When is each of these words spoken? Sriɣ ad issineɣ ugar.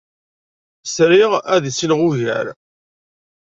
Sriɣ 0.85 1.31
ad 1.53 1.63
issineɣ 1.69 1.99
ugar. 2.07 2.45